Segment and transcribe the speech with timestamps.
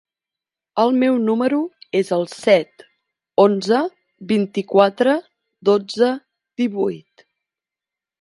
[0.83, 1.57] El meu número
[1.99, 2.85] es el set,
[3.43, 3.81] onze,
[4.31, 5.15] vint-i-quatre,
[5.71, 6.09] dotze,
[6.63, 7.27] divuit.